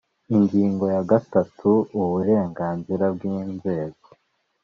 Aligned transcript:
Ingingo 0.35 0.83
ya 0.93 1.01
gatatu 1.11 1.69
Uburenganzira 2.01 3.05
bw 3.15 3.21
inzego 3.37 4.07